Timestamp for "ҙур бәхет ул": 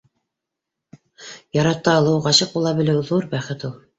3.13-3.79